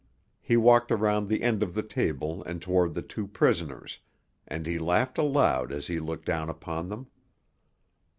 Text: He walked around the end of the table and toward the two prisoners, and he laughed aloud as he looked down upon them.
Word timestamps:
He 0.41 0.57
walked 0.57 0.91
around 0.91 1.27
the 1.27 1.43
end 1.43 1.61
of 1.61 1.75
the 1.75 1.83
table 1.83 2.43
and 2.45 2.59
toward 2.59 2.95
the 2.95 3.03
two 3.03 3.27
prisoners, 3.27 3.99
and 4.47 4.65
he 4.65 4.79
laughed 4.79 5.19
aloud 5.19 5.71
as 5.71 5.85
he 5.85 5.99
looked 5.99 6.25
down 6.25 6.49
upon 6.49 6.89
them. 6.89 7.05